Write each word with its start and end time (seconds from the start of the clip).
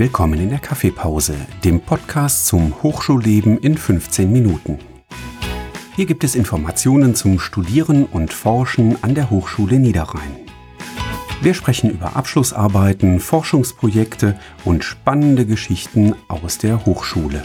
Willkommen 0.00 0.38
in 0.38 0.50
der 0.50 0.60
Kaffeepause, 0.60 1.34
dem 1.64 1.80
Podcast 1.80 2.46
zum 2.46 2.84
Hochschulleben 2.84 3.58
in 3.58 3.76
15 3.76 4.30
Minuten. 4.32 4.78
Hier 5.96 6.06
gibt 6.06 6.22
es 6.22 6.36
Informationen 6.36 7.16
zum 7.16 7.40
Studieren 7.40 8.06
und 8.06 8.32
Forschen 8.32 9.02
an 9.02 9.16
der 9.16 9.28
Hochschule 9.28 9.80
Niederrhein. 9.80 10.46
Wir 11.42 11.52
sprechen 11.52 11.90
über 11.90 12.14
Abschlussarbeiten, 12.14 13.18
Forschungsprojekte 13.18 14.38
und 14.64 14.84
spannende 14.84 15.44
Geschichten 15.46 16.14
aus 16.28 16.58
der 16.58 16.86
Hochschule. 16.86 17.42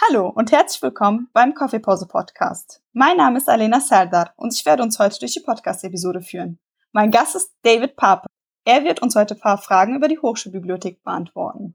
Hallo 0.00 0.30
und 0.30 0.50
herzlich 0.50 0.80
willkommen 0.80 1.28
beim 1.34 1.52
Kaffeepause 1.52 2.06
Podcast. 2.06 2.80
Mein 2.94 3.18
Name 3.18 3.36
ist 3.36 3.50
Alena 3.50 3.80
Serdar 3.80 4.32
und 4.36 4.54
ich 4.54 4.64
werde 4.64 4.82
uns 4.82 4.98
heute 4.98 5.18
durch 5.18 5.34
die 5.34 5.40
Podcast-Episode 5.40 6.22
führen. 6.22 6.58
Mein 6.92 7.10
Gast 7.10 7.34
ist 7.34 7.50
David 7.62 7.96
Pape. 7.96 8.26
Er 8.66 8.84
wird 8.84 9.00
uns 9.00 9.16
heute 9.16 9.34
ein 9.34 9.40
paar 9.40 9.56
Fragen 9.56 9.96
über 9.96 10.08
die 10.08 10.18
Hochschulbibliothek 10.18 11.02
beantworten. 11.02 11.74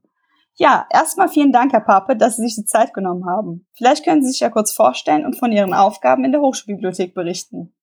Ja, 0.54 0.86
erstmal 0.90 1.28
vielen 1.28 1.52
Dank, 1.52 1.72
Herr 1.72 1.80
Pape, 1.80 2.16
dass 2.16 2.36
Sie 2.36 2.42
sich 2.42 2.54
die 2.54 2.64
Zeit 2.64 2.94
genommen 2.94 3.26
haben. 3.26 3.66
Vielleicht 3.74 4.04
können 4.04 4.22
Sie 4.22 4.30
sich 4.30 4.40
ja 4.40 4.48
kurz 4.48 4.72
vorstellen 4.72 5.26
und 5.26 5.36
von 5.36 5.52
Ihren 5.52 5.74
Aufgaben 5.74 6.24
in 6.24 6.32
der 6.32 6.40
Hochschulbibliothek 6.40 7.14
berichten. 7.14 7.74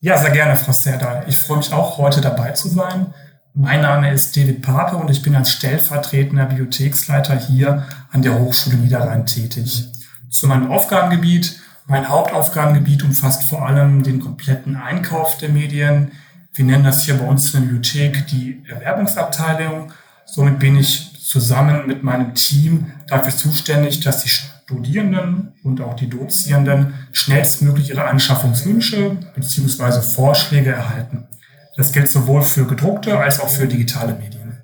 Ja, 0.00 0.16
sehr 0.16 0.30
gerne, 0.30 0.56
Frau 0.56 0.72
Serdal. 0.72 1.24
Ich 1.28 1.38
freue 1.38 1.58
mich 1.58 1.72
auch, 1.72 1.98
heute 1.98 2.20
dabei 2.20 2.52
zu 2.52 2.68
sein. 2.68 3.14
Mein 3.54 3.82
Name 3.82 4.12
ist 4.12 4.36
David 4.36 4.62
Pape 4.62 4.96
und 4.96 5.10
ich 5.10 5.22
bin 5.22 5.36
als 5.36 5.52
stellvertretender 5.52 6.46
Bibliotheksleiter 6.46 7.36
hier 7.36 7.86
an 8.10 8.22
der 8.22 8.38
Hochschule 8.38 8.76
Niederrhein 8.76 9.26
tätig. 9.26 9.88
Zu 10.30 10.46
meinem 10.46 10.70
Aufgabengebiet 10.70 11.61
mein 11.92 12.08
Hauptaufgabengebiet 12.08 13.02
umfasst 13.02 13.42
vor 13.44 13.66
allem 13.68 14.02
den 14.02 14.18
kompletten 14.18 14.76
Einkauf 14.76 15.36
der 15.36 15.50
Medien. 15.50 16.12
Wir 16.54 16.64
nennen 16.64 16.84
das 16.84 17.02
hier 17.02 17.18
bei 17.18 17.26
uns 17.28 17.52
in 17.52 17.60
der 17.60 17.66
Bibliothek 17.66 18.26
die 18.28 18.62
Erwerbungsabteilung. 18.66 19.92
Somit 20.24 20.58
bin 20.58 20.76
ich 20.76 21.22
zusammen 21.22 21.86
mit 21.86 22.02
meinem 22.02 22.34
Team 22.34 22.92
dafür 23.08 23.36
zuständig, 23.36 24.00
dass 24.00 24.22
die 24.22 24.30
Studierenden 24.30 25.52
und 25.64 25.82
auch 25.82 25.92
die 25.92 26.08
Dozierenden 26.08 26.94
schnellstmöglich 27.12 27.90
ihre 27.90 28.04
Anschaffungswünsche 28.04 29.18
bzw. 29.34 30.00
Vorschläge 30.00 30.70
erhalten. 30.70 31.28
Das 31.76 31.92
gilt 31.92 32.08
sowohl 32.08 32.40
für 32.40 32.66
gedruckte 32.66 33.18
als 33.18 33.38
auch 33.38 33.50
für 33.50 33.68
digitale 33.68 34.14
Medien. 34.14 34.62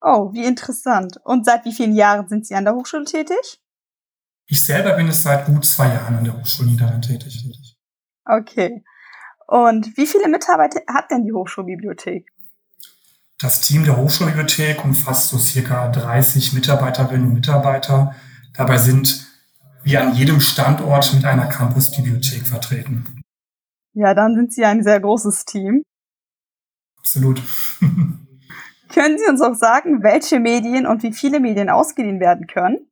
Oh, 0.00 0.32
wie 0.32 0.44
interessant. 0.44 1.18
Und 1.24 1.44
seit 1.44 1.64
wie 1.64 1.72
vielen 1.72 1.96
Jahren 1.96 2.28
sind 2.28 2.46
Sie 2.46 2.54
an 2.54 2.66
der 2.66 2.76
Hochschule 2.76 3.04
tätig? 3.04 3.63
Ich 4.46 4.64
selber 4.64 4.94
bin 4.94 5.08
es 5.08 5.22
seit 5.22 5.46
gut 5.46 5.64
zwei 5.64 5.88
Jahren 5.88 6.16
an 6.16 6.24
der 6.24 6.38
Hochschule 6.38 6.70
Niederrhein 6.70 7.02
tätig. 7.02 7.44
Okay. 8.24 8.84
Und 9.46 9.96
wie 9.96 10.06
viele 10.06 10.28
Mitarbeiter 10.28 10.80
hat 10.92 11.10
denn 11.10 11.24
die 11.24 11.32
Hochschulbibliothek? 11.32 12.28
Das 13.38 13.60
Team 13.60 13.84
der 13.84 13.96
Hochschulbibliothek 13.96 14.84
umfasst 14.84 15.28
so 15.28 15.38
circa 15.38 15.88
30 15.88 16.52
Mitarbeiterinnen 16.52 17.28
und 17.28 17.34
Mitarbeiter. 17.34 18.14
Dabei 18.54 18.78
sind 18.78 19.26
wir 19.82 20.02
an 20.02 20.14
jedem 20.14 20.40
Standort 20.40 21.12
mit 21.14 21.24
einer 21.24 21.46
Campusbibliothek 21.46 22.46
vertreten. 22.46 23.22
Ja, 23.92 24.14
dann 24.14 24.34
sind 24.34 24.52
Sie 24.52 24.64
ein 24.64 24.82
sehr 24.82 25.00
großes 25.00 25.44
Team. 25.44 25.82
Absolut. 26.98 27.42
können 28.94 29.18
Sie 29.18 29.28
uns 29.28 29.40
auch 29.42 29.54
sagen, 29.54 30.02
welche 30.02 30.38
Medien 30.38 30.86
und 30.86 31.02
wie 31.02 31.12
viele 31.12 31.40
Medien 31.40 31.68
ausgeliehen 31.68 32.20
werden 32.20 32.46
können? 32.46 32.88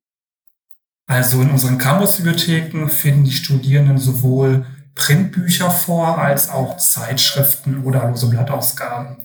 Also 1.06 1.42
in 1.42 1.50
unseren 1.50 1.78
Campusbibliotheken 1.78 2.88
finden 2.88 3.24
die 3.24 3.32
Studierenden 3.32 3.98
sowohl 3.98 4.66
Printbücher 4.94 5.70
vor 5.70 6.18
als 6.18 6.48
auch 6.48 6.76
Zeitschriften 6.76 7.84
oder 7.84 8.08
lose 8.08 8.28
Blattausgaben. 8.28 9.16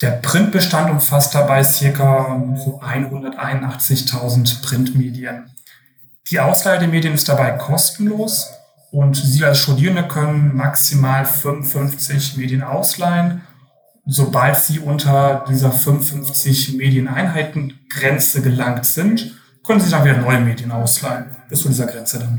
Der 0.00 0.12
Printbestand 0.12 0.90
umfasst 0.90 1.34
dabei 1.34 1.64
circa 1.64 2.40
so 2.56 2.80
181.000 2.80 4.62
Printmedien. 4.62 5.50
Die 6.30 6.38
Ausleihe 6.38 6.78
der 6.78 6.88
Medien 6.88 7.14
ist 7.14 7.28
dabei 7.28 7.52
kostenlos 7.52 8.50
und 8.92 9.16
Sie 9.16 9.44
als 9.44 9.58
Studierende 9.58 10.06
können 10.06 10.54
maximal 10.54 11.24
55 11.24 12.36
Medien 12.36 12.62
ausleihen. 12.62 13.42
Sobald 14.06 14.56
Sie 14.56 14.78
unter 14.78 15.44
dieser 15.48 15.72
55 15.72 16.76
Medieneinheitengrenze 16.76 18.40
gelangt 18.40 18.86
sind, 18.86 19.34
können 19.68 19.80
Sie 19.80 19.90
dann 19.90 20.02
wieder 20.02 20.16
neue 20.16 20.40
Medien 20.40 20.72
ausleihen, 20.72 21.36
bis 21.48 21.60
zu 21.60 21.68
dieser 21.68 21.86
Grenze 21.86 22.18
dann. 22.18 22.38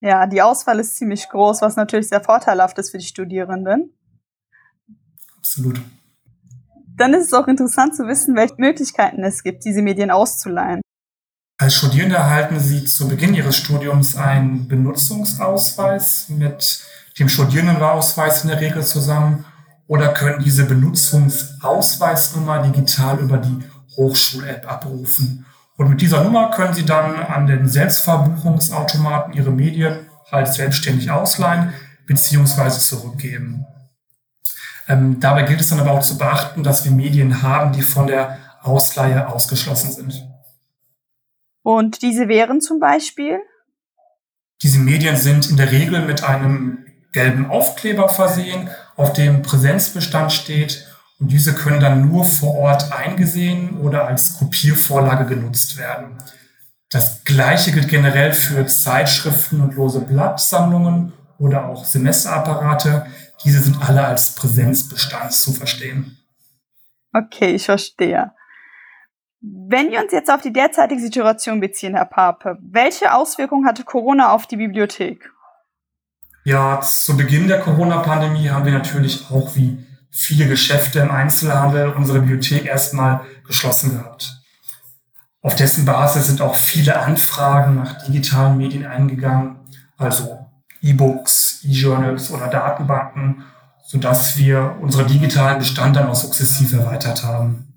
Ja, 0.00 0.26
die 0.26 0.40
Auswahl 0.40 0.78
ist 0.78 0.96
ziemlich 0.96 1.28
groß, 1.28 1.62
was 1.62 1.74
natürlich 1.74 2.08
sehr 2.08 2.22
vorteilhaft 2.22 2.78
ist 2.78 2.92
für 2.92 2.98
die 2.98 3.06
Studierenden. 3.06 3.92
Absolut. 5.36 5.80
Dann 6.96 7.12
ist 7.12 7.26
es 7.26 7.32
auch 7.32 7.48
interessant 7.48 7.96
zu 7.96 8.06
wissen, 8.06 8.36
welche 8.36 8.54
Möglichkeiten 8.58 9.24
es 9.24 9.42
gibt, 9.42 9.64
diese 9.64 9.82
Medien 9.82 10.12
auszuleihen. 10.12 10.80
Als 11.58 11.74
Studierende 11.74 12.14
erhalten 12.16 12.60
Sie 12.60 12.84
zu 12.84 13.08
Beginn 13.08 13.34
Ihres 13.34 13.56
Studiums 13.56 14.16
einen 14.16 14.68
Benutzungsausweis 14.68 16.28
mit 16.28 16.84
dem 17.18 17.28
Studierendenausweis 17.28 18.44
in 18.44 18.50
der 18.50 18.60
Regel 18.60 18.84
zusammen 18.84 19.44
oder 19.88 20.12
können 20.12 20.44
diese 20.44 20.66
Benutzungsausweisnummer 20.66 22.62
digital 22.62 23.18
über 23.18 23.38
die 23.38 23.64
Hochschul-App 23.96 24.70
abrufen. 24.70 25.46
Und 25.76 25.90
mit 25.90 26.00
dieser 26.00 26.24
Nummer 26.24 26.50
können 26.50 26.74
Sie 26.74 26.86
dann 26.86 27.16
an 27.16 27.46
den 27.46 27.68
Selbstverbuchungsautomaten 27.68 29.34
Ihre 29.34 29.50
Medien 29.50 30.06
halt 30.30 30.48
selbstständig 30.48 31.10
ausleihen 31.10 31.72
bzw. 32.06 32.70
zurückgeben. 32.70 33.66
Ähm, 34.88 35.20
dabei 35.20 35.42
gilt 35.42 35.60
es 35.60 35.68
dann 35.68 35.80
aber 35.80 35.92
auch 35.92 36.02
zu 36.02 36.16
beachten, 36.16 36.62
dass 36.62 36.84
wir 36.84 36.92
Medien 36.92 37.42
haben, 37.42 37.72
die 37.72 37.82
von 37.82 38.06
der 38.06 38.38
Ausleihe 38.62 39.28
ausgeschlossen 39.28 39.92
sind. 39.92 40.26
Und 41.62 42.02
diese 42.02 42.28
wären 42.28 42.60
zum 42.60 42.78
Beispiel? 42.78 43.40
Diese 44.62 44.78
Medien 44.78 45.16
sind 45.16 45.50
in 45.50 45.56
der 45.56 45.72
Regel 45.72 46.02
mit 46.02 46.24
einem 46.24 46.86
gelben 47.12 47.50
Aufkleber 47.50 48.08
versehen, 48.08 48.70
auf 48.96 49.12
dem 49.12 49.42
Präsenzbestand 49.42 50.32
steht 50.32 50.86
und 51.18 51.32
diese 51.32 51.54
können 51.54 51.80
dann 51.80 52.08
nur 52.08 52.24
vor 52.24 52.54
Ort 52.56 52.92
eingesehen 52.92 53.80
oder 53.80 54.06
als 54.06 54.38
Kopiervorlage 54.38 55.24
genutzt 55.26 55.78
werden. 55.78 56.18
Das 56.90 57.24
Gleiche 57.24 57.72
gilt 57.72 57.88
generell 57.88 58.32
für 58.32 58.66
Zeitschriften 58.66 59.60
und 59.60 59.74
lose 59.74 60.00
Blattsammlungen 60.00 61.12
oder 61.38 61.66
auch 61.66 61.84
Semesterapparate. 61.84 63.06
Diese 63.44 63.60
sind 63.60 63.82
alle 63.86 64.04
als 64.04 64.34
Präsenzbestand 64.34 65.32
zu 65.32 65.52
verstehen. 65.52 66.18
Okay, 67.12 67.54
ich 67.54 67.64
verstehe. 67.64 68.32
Wenn 69.40 69.90
wir 69.90 70.00
uns 70.00 70.12
jetzt 70.12 70.30
auf 70.30 70.42
die 70.42 70.52
derzeitige 70.52 71.00
Situation 71.00 71.60
beziehen, 71.60 71.94
Herr 71.94 72.06
Pape, 72.06 72.58
welche 72.60 73.14
Auswirkungen 73.14 73.66
hatte 73.66 73.84
Corona 73.84 74.32
auf 74.32 74.46
die 74.46 74.56
Bibliothek? 74.56 75.30
Ja, 76.44 76.80
zu 76.80 77.16
Beginn 77.16 77.48
der 77.48 77.60
Corona-Pandemie 77.60 78.50
haben 78.50 78.64
wir 78.64 78.72
natürlich 78.72 79.30
auch 79.30 79.56
wie 79.56 79.85
viele 80.18 80.48
Geschäfte 80.48 81.00
im 81.00 81.10
Einzelhandel 81.10 81.90
unsere 81.90 82.20
Bibliothek 82.20 82.64
erstmal 82.64 83.20
geschlossen 83.46 83.98
gehabt. 83.98 84.40
Auf 85.42 85.54
dessen 85.54 85.84
Basis 85.84 86.26
sind 86.26 86.40
auch 86.40 86.54
viele 86.54 86.98
Anfragen 86.98 87.76
nach 87.76 88.02
digitalen 88.06 88.56
Medien 88.56 88.86
eingegangen, 88.86 89.56
also 89.98 90.38
E-Books, 90.80 91.60
E-Journals 91.64 92.30
oder 92.30 92.48
Datenbanken, 92.48 93.44
sodass 93.86 94.38
wir 94.38 94.76
unsere 94.80 95.04
digitalen 95.04 95.58
Bestand 95.58 95.96
dann 95.96 96.08
auch 96.08 96.14
sukzessive 96.14 96.78
erweitert 96.78 97.22
haben. 97.22 97.74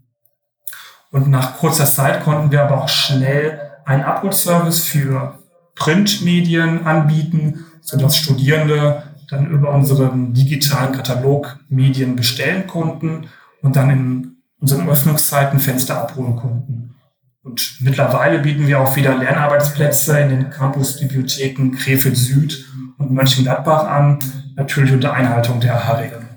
Und 1.11 1.27
nach 1.27 1.57
kurzer 1.57 1.85
Zeit 1.85 2.23
konnten 2.23 2.51
wir 2.51 2.63
aber 2.63 2.81
auch 2.81 2.89
schnell 2.89 3.59
einen 3.85 4.03
Upload-Service 4.03 4.85
für 4.85 5.39
Printmedien 5.75 6.87
anbieten, 6.87 7.65
sodass 7.81 8.15
Studierende 8.15 9.08
dann 9.29 9.49
über 9.51 9.73
unseren 9.73 10.33
digitalen 10.33 10.93
Katalog 10.93 11.59
Medien 11.69 12.15
bestellen 12.15 12.67
konnten 12.67 13.27
und 13.61 13.75
dann 13.75 13.89
in 13.89 14.37
unseren 14.59 14.89
Öffnungszeitenfenster 14.89 16.01
abholen 16.01 16.35
konnten. 16.35 16.95
Und 17.43 17.77
mittlerweile 17.79 18.39
bieten 18.39 18.67
wir 18.67 18.79
auch 18.79 18.95
wieder 18.95 19.17
Lernarbeitsplätze 19.17 20.19
in 20.19 20.29
den 20.29 20.49
Campusbibliotheken 20.49 21.71
Krefeld 21.71 22.17
Süd 22.17 22.67
und 22.97 23.11
Mönchengladbach 23.11 23.85
an, 23.87 24.19
natürlich 24.55 24.91
unter 24.91 25.13
Einhaltung 25.13 25.59
der 25.59 25.75
AHA-Regeln. 25.75 26.27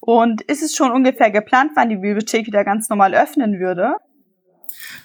Und 0.00 0.42
ist 0.42 0.62
es 0.62 0.74
schon 0.74 0.90
ungefähr 0.90 1.30
geplant, 1.30 1.72
wann 1.76 1.88
die 1.88 1.96
Bibliothek 1.96 2.46
wieder 2.46 2.64
ganz 2.64 2.88
normal 2.88 3.14
öffnen 3.14 3.58
würde? 3.58 3.94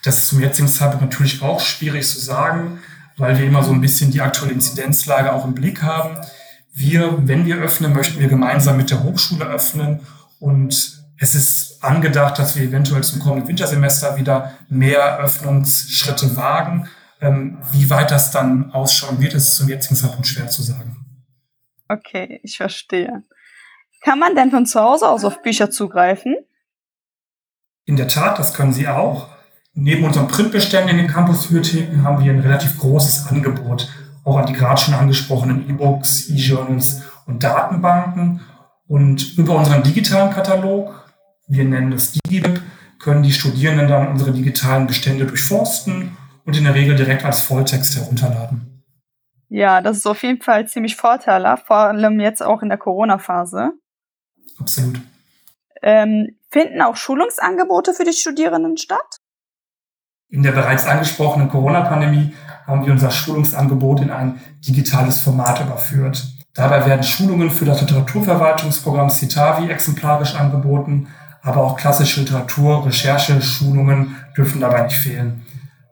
Das 0.04 0.18
ist 0.18 0.28
zum 0.30 0.42
jetzigen 0.42 0.68
Zeitpunkt 0.68 1.04
natürlich 1.04 1.42
auch 1.42 1.60
schwierig 1.60 2.08
zu 2.08 2.20
sagen, 2.20 2.80
weil 3.18 3.38
wir 3.38 3.46
immer 3.46 3.64
so 3.64 3.72
ein 3.72 3.82
bisschen 3.82 4.12
die 4.12 4.22
aktuelle 4.22 4.54
Inzidenzlage 4.54 5.32
auch 5.32 5.46
im 5.46 5.54
Blick 5.54 5.82
haben. 5.82 6.18
Wir, 6.76 7.28
wenn 7.28 7.46
wir 7.46 7.58
öffnen, 7.58 7.94
möchten 7.94 8.20
wir 8.20 8.28
gemeinsam 8.28 8.76
mit 8.76 8.92
der 8.92 9.04
Hochschule 9.04 9.46
öffnen 9.46 10.02
und 10.40 11.06
es 11.18 11.34
ist 11.34 11.82
angedacht, 11.82 12.38
dass 12.38 12.58
wir 12.58 12.64
eventuell 12.64 13.04
zum 13.04 13.22
kommenden 13.22 13.48
Wintersemester 13.48 14.18
wieder 14.18 14.52
mehr 14.68 15.18
Öffnungsschritte 15.20 16.36
wagen. 16.36 16.90
Ähm, 17.22 17.60
wie 17.72 17.90
weit 17.90 18.12
das 18.12 18.32
dann 18.32 18.72
ausschauen 18.74 19.22
wird, 19.22 19.34
ist 19.34 19.56
zum 19.56 19.70
jetzigen 19.70 19.96
Zeitpunkt 19.96 20.28
schwer 20.28 20.50
zu 20.50 20.62
sagen. 20.62 20.98
Okay, 21.88 22.42
ich 22.44 22.58
verstehe. 22.58 23.24
Kann 24.02 24.20
man 24.20 24.36
denn 24.36 24.52
von 24.52 24.66
zu 24.66 24.82
Hause 24.82 25.08
aus 25.08 25.24
auf 25.24 25.42
Bücher 25.42 25.72
zugreifen? 25.72 26.36
In 27.86 27.96
der 27.96 28.10
Tat, 28.10 28.38
das 28.38 28.54
können 28.54 28.74
Sie 28.74 28.88
auch. 28.88 29.30
Neben 29.74 30.04
unseren 30.04 30.28
Printbeständen 30.28 30.90
in 30.90 30.98
den 30.98 31.08
Campusbibliotheken 31.08 32.04
haben 32.04 32.24
wir 32.24 32.32
ein 32.32 32.40
relativ 32.40 32.78
großes 32.80 33.28
Angebot, 33.28 33.90
auch 34.26 34.38
an 34.38 34.48
die 34.48 34.54
gerade 34.54 34.82
schon 34.82 34.94
angesprochenen 34.94 35.70
E-Books, 35.70 36.30
E-Journals 36.30 37.04
und 37.28 37.44
Datenbanken. 37.44 38.42
Und 38.88 39.38
über 39.38 39.56
unseren 39.56 39.84
digitalen 39.84 40.34
Katalog, 40.34 41.08
wir 41.48 41.64
nennen 41.64 41.92
das 41.92 42.12
DigiWeb, 42.12 42.62
können 43.00 43.24
die 43.24 43.32
Studierenden 43.32 43.88
dann 43.88 44.08
unsere 44.08 44.32
digitalen 44.32 44.88
Bestände 44.88 45.26
durchforsten 45.26 46.18
und 46.44 46.58
in 46.58 46.64
der 46.64 46.76
Regel 46.76 46.96
direkt 46.96 47.24
als 47.24 47.42
Volltext 47.42 47.96
herunterladen. 47.96 48.84
Ja, 49.50 49.82
das 49.82 49.98
ist 49.98 50.08
auf 50.08 50.24
jeden 50.24 50.42
Fall 50.42 50.68
ziemlich 50.68 50.96
vorteilhaft, 50.96 51.68
vor 51.68 51.78
allem 51.78 52.20
jetzt 52.20 52.42
auch 52.42 52.64
in 52.64 52.70
der 52.70 52.80
Corona-Phase. 52.80 53.74
Absolut. 54.60 55.00
Ähm, 55.84 56.36
finden 56.50 56.82
auch 56.82 56.96
Schulungsangebote 56.96 57.94
für 57.94 58.06
die 58.06 58.14
Studierenden 58.14 58.78
statt? 58.78 59.18
In 60.30 60.42
der 60.42 60.52
bereits 60.52 60.88
angesprochenen 60.88 61.50
Corona-Pandemie 61.50 62.34
haben 62.66 62.86
wir 62.86 62.94
unser 62.94 63.12
Schulungsangebot 63.12 64.02
in 64.02 64.12
ein 64.12 64.40
digitales 64.68 65.22
Format 65.22 65.62
überführt. 65.62 66.28
Dabei 66.54 66.86
werden 66.86 67.04
Schulungen 67.04 67.50
für 67.50 67.66
das 67.66 67.82
Literaturverwaltungsprogramm 67.82 69.10
Citavi 69.10 69.70
exemplarisch 69.70 70.36
angeboten, 70.36 71.08
aber 71.42 71.62
auch 71.64 71.76
klassische 71.76 72.22
Literatur, 72.22 72.86
Recherche, 72.86 73.42
Schulungen 73.42 74.16
dürfen 74.36 74.62
dabei 74.62 74.84
nicht 74.84 74.96
fehlen. 74.96 75.44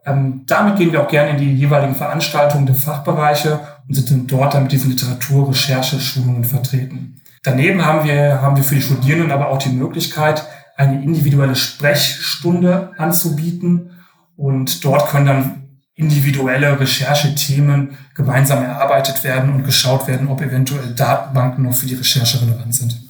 Ähm, 0.06 0.42
damit 0.46 0.76
gehen 0.76 0.92
wir 0.92 1.02
auch 1.02 1.08
gerne 1.08 1.30
in 1.30 1.38
die 1.38 1.54
jeweiligen 1.54 1.94
Veranstaltungen 1.94 2.66
der 2.66 2.74
Fachbereiche 2.74 3.60
und 3.88 3.94
sind 3.94 4.30
dort 4.30 4.54
dann 4.54 4.64
mit 4.64 4.72
diesen 4.72 4.90
Literatur-, 4.90 5.48
Recherche, 5.48 6.00
Schulungen 6.00 6.44
vertreten. 6.44 7.20
Daneben 7.42 7.84
haben 7.84 8.06
wir, 8.06 8.40
haben 8.42 8.56
wir 8.56 8.64
für 8.64 8.74
die 8.74 8.82
Studierenden 8.82 9.30
aber 9.30 9.48
auch 9.48 9.58
die 9.58 9.70
Möglichkeit, 9.70 10.44
eine 10.76 11.02
individuelle 11.02 11.54
Sprechstunde 11.54 12.90
anzubieten, 12.98 13.90
und 14.36 14.84
dort 14.84 15.08
können 15.10 15.26
dann 15.26 15.63
individuelle 15.94 16.78
Recherchethemen 16.78 17.96
gemeinsam 18.14 18.64
erarbeitet 18.64 19.22
werden 19.22 19.54
und 19.54 19.64
geschaut 19.64 20.08
werden, 20.08 20.28
ob 20.28 20.40
eventuell 20.40 20.94
Datenbanken 20.94 21.64
noch 21.64 21.74
für 21.74 21.86
die 21.86 21.94
Recherche 21.94 22.42
relevant 22.42 22.74
sind. 22.74 23.00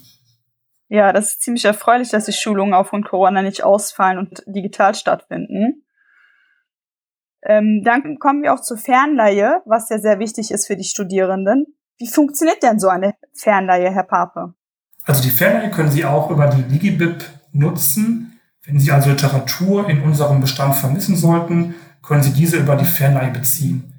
Ja, 0.89 1.13
das 1.13 1.29
ist 1.29 1.43
ziemlich 1.43 1.65
erfreulich, 1.65 2.11
dass 2.11 2.27
die 2.27 2.33
Schulungen 2.33 2.75
aufgrund 2.75 3.09
Corona 3.09 3.43
nicht 3.43 3.65
ausfallen 3.65 4.19
und 4.19 4.43
digital 4.47 4.95
stattfinden. 4.95 5.83
Ähm, 7.43 7.83
dann 7.85 8.19
kommen 8.19 8.43
wir 8.43 8.53
auch 8.53 8.61
zur 8.61 8.77
Fernleihe, 8.77 9.63
was 9.65 9.89
ja 9.89 9.99
sehr 9.99 10.19
wichtig 10.19 10.51
ist 10.51 10.67
für 10.67 10.77
die 10.77 10.85
Studierenden. 10.85 11.67
Wie 11.99 12.09
funktioniert 12.09 12.63
denn 12.63 12.79
so 12.79 12.89
eine 12.89 13.15
Fernleihe, 13.35 13.91
Herr 13.93 14.05
Pape? 14.05 14.55
Also 15.05 15.23
die 15.23 15.31
Fernleihe 15.31 15.71
können 15.71 15.91
Sie 15.91 16.05
auch 16.05 16.31
über 16.31 16.49
die 16.49 16.63
DigiBib 16.63 17.25
nutzen. 17.53 18.41
Wenn 18.65 18.79
Sie 18.79 18.91
also 18.91 19.11
Literatur 19.11 19.89
in 19.89 20.03
unserem 20.03 20.41
Bestand 20.41 20.75
vermissen 20.75 21.17
sollten, 21.17 21.75
können 22.07 22.23
Sie 22.23 22.33
diese 22.33 22.59
über 22.59 22.77
die 22.77 22.85
Fernleihe 22.85 23.31
beziehen. 23.31 23.93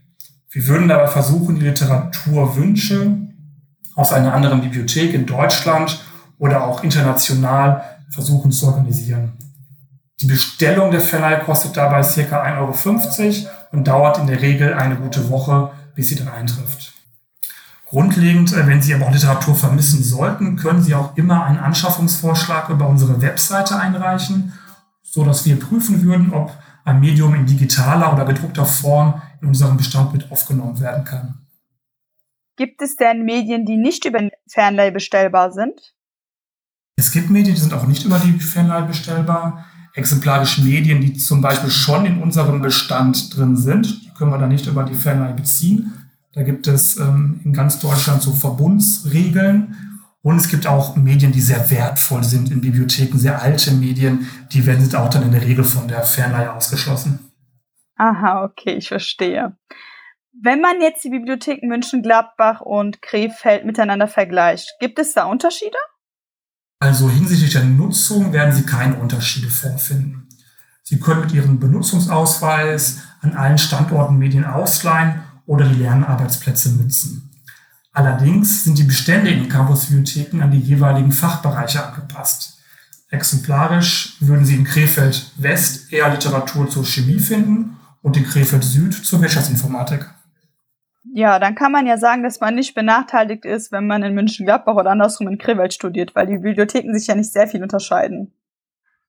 Wir 0.52 0.68
würden 0.68 0.88
dabei 0.88 1.08
versuchen, 1.08 1.56
die 1.56 1.66
Literaturwünsche 1.66 3.18
aus 3.96 4.14
einer 4.14 4.34
anderen 4.34 4.62
Bibliothek 4.62 5.14
in 5.14 5.26
Deutschland 5.26 6.00
oder 6.38 6.66
auch 6.66 6.84
international 6.84 7.84
versuchen 8.10 8.52
zu 8.52 8.68
organisieren. 8.68 9.34
Die 10.22 10.28
Bestellung 10.28 10.92
der 10.92 11.02
Fernleihe 11.02 11.40
kostet 11.40 11.76
dabei 11.76 12.02
ca. 12.02 12.44
1,50 12.44 13.44
Euro 13.44 13.50
und 13.72 13.88
dauert 13.88 14.18
in 14.18 14.28
der 14.28 14.42
Regel 14.42 14.74
eine 14.74 14.96
gute 14.96 15.30
Woche, 15.30 15.72
bis 15.94 16.10
sie 16.10 16.16
dann 16.16 16.30
eintrifft. 16.30 16.94
Grundlegend, 17.86 18.54
äh, 18.54 18.66
wenn 18.66 18.82
Sie 18.82 18.94
aber 18.94 19.06
auch 19.06 19.14
Literatur 19.14 19.56
vermissen 19.56 20.04
sollten, 20.04 20.56
können 20.56 20.82
Sie 20.82 20.96
auch 20.96 21.16
immer 21.16 21.46
einen 21.46 21.60
Anschaffungsvorschlag 21.60 22.70
über 22.70 22.88
unsere 22.88 23.22
Webseite 23.22 23.78
einreichen, 23.78 24.54
so 25.04 25.24
dass 25.24 25.46
wir 25.46 25.60
prüfen 25.60 26.04
würden, 26.04 26.34
ob 26.34 26.52
ein 26.86 27.00
Medium 27.00 27.34
in 27.36 27.46
digitaler 27.46 28.14
oder 28.14 28.26
gedruckter 28.26 28.66
Form 28.66 29.22
in 29.42 29.50
unserem 29.50 29.76
Bestand 29.76 30.14
mit 30.14 30.32
aufgenommen 30.32 30.80
werden 30.80 31.04
kann. 31.04 31.46
Gibt 32.56 32.82
es 32.82 32.96
denn 32.96 33.26
Medien, 33.26 33.66
die 33.66 33.76
nicht 33.76 34.06
über 34.06 34.30
Fernleih 34.48 34.92
bestellbar 34.92 35.52
sind? 35.52 35.94
Es 36.96 37.12
gibt 37.12 37.30
Medien, 37.30 37.56
die 37.56 37.62
sind 37.62 37.74
auch 37.74 37.86
nicht 37.86 38.06
über 38.06 38.20
die 38.20 38.40
Fernleih 38.40 38.84
bestellbar. 38.84 39.66
Exemplarische 39.94 40.62
Medien, 40.64 41.02
die 41.02 41.14
zum 41.14 41.42
Beispiel 41.42 41.70
schon 41.70 42.06
in 42.06 42.22
unserem 42.22 42.62
Bestand 42.62 43.36
drin 43.36 43.58
sind, 43.58 44.06
die 44.06 44.14
können 44.14 44.32
wir 44.32 44.38
dann 44.38 44.50
nicht 44.50 44.68
über 44.68 44.84
die 44.84 44.94
Fernleih 44.94 45.34
beziehen. 45.34 45.94
Da 46.34 46.44
gibt 46.44 46.68
es 46.68 46.98
ähm, 46.98 47.42
in 47.44 47.54
ganz 47.54 47.80
Deutschland 47.80 48.22
so 48.22 48.32
Verbundsregeln. 48.32 49.95
Und 50.26 50.38
es 50.38 50.50
gibt 50.50 50.66
auch 50.66 50.96
Medien, 50.96 51.32
die 51.32 51.40
sehr 51.40 51.70
wertvoll 51.70 52.24
sind 52.24 52.50
in 52.50 52.60
Bibliotheken, 52.60 53.20
sehr 53.20 53.44
alte 53.44 53.70
Medien, 53.70 54.28
die 54.52 54.66
werden 54.66 54.84
auch 54.96 55.08
dann 55.12 55.22
in 55.22 55.32
der 55.32 55.44
Regel 55.44 55.64
von 55.64 55.88
der 55.88 56.02
Fernleihe 56.02 56.52
ausgeschlossen. 56.52 57.32
Aha, 57.96 58.44
okay, 58.44 58.74
ich 58.74 58.88
verstehe. 58.88 59.56
Wenn 60.34 60.62
man 60.62 60.82
jetzt 60.82 61.04
die 61.04 61.12
Bibliotheken 61.12 61.68
München, 61.68 62.02
Gladbach 62.02 62.62
und 62.62 63.04
Krefeld 63.04 63.66
miteinander 63.66 64.08
vergleicht, 64.08 64.74
gibt 64.80 64.98
es 64.98 65.14
da 65.14 65.26
Unterschiede? 65.26 65.78
Also 66.80 67.08
hinsichtlich 67.08 67.52
der 67.52 67.64
Nutzung 67.64 68.34
werden 68.34 68.52
Sie 68.52 68.66
keine 68.66 68.96
Unterschiede 68.96 69.52
vorfinden. 69.52 70.28
Sie 70.82 71.00
können 71.00 71.22
mit 71.22 71.34
Ihrem 71.34 71.60
Benutzungsausweis 71.60 73.04
an 73.22 73.36
allen 73.36 73.60
Standorten 73.60 74.18
Medien 74.18 74.46
ausleihen 74.46 75.24
oder 75.46 75.70
die 75.70 75.84
Lernarbeitsplätze 75.84 76.76
nutzen. 76.78 77.35
Allerdings 77.96 78.66
sind 78.66 78.78
die 78.78 78.84
Bestände 78.84 79.32
in 79.32 79.40
den 79.40 79.50
Campusbibliotheken 79.50 80.42
an 80.42 80.52
die 80.52 80.60
jeweiligen 80.60 81.14
Fachbereiche 81.14 81.82
angepasst. 81.82 82.60
Exemplarisch 83.10 84.18
würden 84.20 84.44
Sie 84.44 84.56
in 84.56 84.66
Krefeld 84.66 85.32
West 85.38 85.94
eher 85.94 86.10
Literatur 86.10 86.70
zur 86.70 86.84
Chemie 86.84 87.20
finden 87.20 87.78
und 88.02 88.18
in 88.18 88.26
Krefeld 88.26 88.66
Süd 88.66 88.94
zur 88.94 89.22
Wirtschaftsinformatik. 89.22 90.10
Ja, 91.14 91.40
dann 91.40 91.56
kann 91.56 91.72
man 91.72 91.88
ja 91.88 91.98
sagen, 91.98 92.22
dass 92.24 92.42
man 92.42 92.56
nicht 92.56 92.76
benachteiligt 92.76 93.46
ist, 93.46 93.72
wenn 93.72 93.88
man 93.88 94.04
in 94.04 94.14
München-Gladbach 94.14 94.76
oder 94.76 94.92
andersrum 94.92 95.30
in 95.30 95.38
Krefeld 95.38 95.74
studiert, 95.74 96.16
weil 96.16 96.28
die 96.28 96.38
Bibliotheken 96.38 96.94
sich 96.94 97.08
ja 97.08 97.16
nicht 97.16 97.32
sehr 97.32 97.48
viel 97.48 97.64
unterscheiden. 97.64 98.34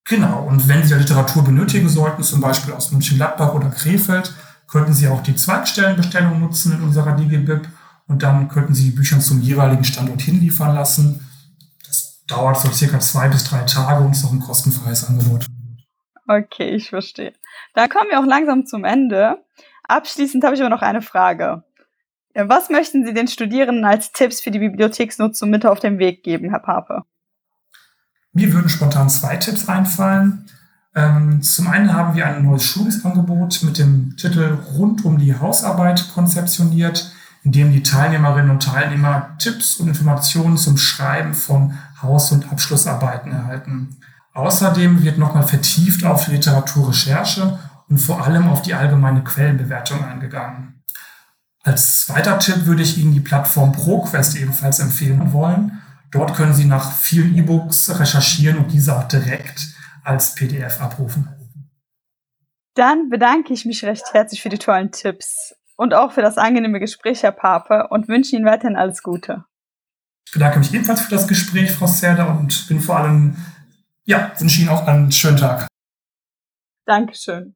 Genau, 0.04 0.46
und 0.46 0.68
wenn 0.68 0.84
Sie 0.84 0.94
Literatur 0.94 1.42
benötigen 1.42 1.88
sollten, 1.88 2.22
zum 2.22 2.40
Beispiel 2.40 2.72
aus 2.72 2.92
München-Gladbach 2.92 3.52
oder 3.52 3.70
Krefeld, 3.70 4.32
könnten 4.68 4.94
Sie 4.94 5.08
auch 5.08 5.24
die 5.24 5.34
Zweigstellenbestellung 5.34 6.38
nutzen 6.38 6.72
in 6.72 6.82
unserer 6.82 7.16
DigiBib 7.16 7.66
und 8.08 8.22
dann 8.22 8.48
könnten 8.48 8.74
Sie 8.74 8.90
die 8.90 8.96
Bücher 8.96 9.20
zum 9.20 9.40
jeweiligen 9.40 9.84
Standort 9.84 10.20
hinliefern 10.20 10.74
lassen. 10.74 11.26
Das 11.86 12.24
dauert 12.26 12.58
so 12.58 12.70
circa 12.70 13.00
zwei 13.00 13.28
bis 13.28 13.44
drei 13.44 13.62
Tage 13.62 14.04
und 14.04 14.12
ist 14.12 14.22
noch 14.22 14.32
ein 14.32 14.40
kostenfreies 14.40 15.04
Angebot. 15.04 15.46
Okay, 16.28 16.70
ich 16.70 16.90
verstehe. 16.90 17.32
Dann 17.74 17.88
kommen 17.88 18.10
wir 18.10 18.20
auch 18.20 18.26
langsam 18.26 18.66
zum 18.66 18.84
Ende. 18.84 19.44
Abschließend 19.84 20.42
habe 20.44 20.54
ich 20.54 20.60
aber 20.60 20.70
noch 20.70 20.82
eine 20.82 21.02
Frage. 21.02 21.62
Was 22.34 22.68
möchten 22.68 23.06
Sie 23.06 23.14
den 23.14 23.28
Studierenden 23.28 23.84
als 23.84 24.12
Tipps 24.12 24.40
für 24.40 24.50
die 24.50 24.58
Bibliotheksnutzung 24.58 25.48
mit 25.48 25.64
auf 25.64 25.80
den 25.80 25.98
Weg 25.98 26.22
geben, 26.22 26.50
Herr 26.50 26.58
Pape? 26.58 27.02
Mir 28.32 28.52
würden 28.52 28.68
spontan 28.68 29.08
zwei 29.08 29.36
Tipps 29.36 29.68
einfallen. 29.68 30.44
Ähm, 30.94 31.40
zum 31.40 31.68
einen 31.68 31.94
haben 31.94 32.14
wir 32.14 32.26
ein 32.26 32.44
neues 32.44 32.64
Schulungsangebot 32.64 33.62
mit 33.62 33.78
dem 33.78 34.16
Titel 34.16 34.58
Rund 34.74 35.04
um 35.06 35.18
die 35.18 35.38
Hausarbeit 35.38 36.10
konzeptioniert, 36.12 37.12
in 37.46 37.52
dem 37.52 37.70
die 37.70 37.84
Teilnehmerinnen 37.84 38.50
und 38.50 38.64
Teilnehmer 38.64 39.36
Tipps 39.38 39.76
und 39.76 39.86
Informationen 39.86 40.56
zum 40.56 40.76
Schreiben 40.76 41.32
von 41.32 41.78
Haus- 42.02 42.32
und 42.32 42.50
Abschlussarbeiten 42.50 43.30
erhalten. 43.30 44.00
Außerdem 44.34 45.04
wird 45.04 45.16
nochmal 45.16 45.44
vertieft 45.44 46.04
auf 46.04 46.26
Literaturrecherche 46.26 47.56
und 47.88 47.98
vor 47.98 48.26
allem 48.26 48.48
auf 48.48 48.62
die 48.62 48.74
allgemeine 48.74 49.22
Quellenbewertung 49.22 50.04
eingegangen. 50.04 50.82
Als 51.62 52.06
zweiter 52.06 52.40
Tipp 52.40 52.66
würde 52.66 52.82
ich 52.82 52.98
Ihnen 52.98 53.12
die 53.12 53.20
Plattform 53.20 53.70
ProQuest 53.70 54.34
ebenfalls 54.38 54.80
empfehlen 54.80 55.32
wollen. 55.32 55.80
Dort 56.10 56.34
können 56.34 56.52
Sie 56.52 56.64
nach 56.64 56.90
vielen 56.90 57.36
E-Books 57.36 58.00
recherchieren 58.00 58.58
und 58.58 58.72
diese 58.72 58.98
auch 58.98 59.06
direkt 59.06 59.68
als 60.02 60.34
PDF 60.34 60.80
abrufen. 60.80 61.28
Dann 62.74 63.08
bedanke 63.08 63.52
ich 63.52 63.64
mich 63.64 63.84
recht 63.84 64.12
herzlich 64.14 64.42
für 64.42 64.48
die 64.48 64.58
tollen 64.58 64.90
Tipps 64.90 65.54
und 65.76 65.94
auch 65.94 66.12
für 66.12 66.22
das 66.22 66.38
angenehme 66.38 66.80
Gespräch, 66.80 67.22
Herr 67.22 67.32
Pape, 67.32 67.88
und 67.90 68.08
wünsche 68.08 68.34
Ihnen 68.34 68.46
weiterhin 68.46 68.76
alles 68.76 69.02
Gute. 69.02 69.44
Ich 70.26 70.32
bedanke 70.32 70.58
mich 70.58 70.74
ebenfalls 70.74 71.02
für 71.02 71.10
das 71.10 71.28
Gespräch, 71.28 71.70
Frau 71.70 71.86
Serda, 71.86 72.24
und 72.24 72.66
bin 72.68 72.80
vor 72.80 72.98
allem, 72.98 73.36
ja, 74.04 74.32
wünsche 74.38 74.60
Ihnen 74.60 74.70
auch 74.70 74.86
einen 74.86 75.12
schönen 75.12 75.36
Tag. 75.36 75.68
Dankeschön. 76.86 77.54